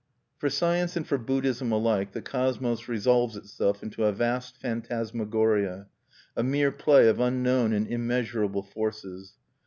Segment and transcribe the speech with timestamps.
[0.39, 5.89] _"For science and for Buddhism alike the cosmos resolves itself into a vast phantasmagoria,
[6.35, 9.33] a mere play of unknown and immeasurable forces.